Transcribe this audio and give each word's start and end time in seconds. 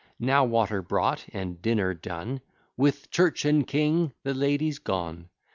Now 0.17 0.43
water 0.45 0.81
brought, 0.81 1.27
and 1.31 1.61
dinner 1.61 1.93
done; 1.93 2.41
With 2.75 3.11
"Church 3.11 3.45
and 3.45 3.67
King" 3.67 4.13
the 4.23 4.33
ladies 4.33 4.79
gone. 4.79 5.29